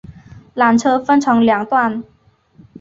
[0.55, 2.03] 缆车分成两段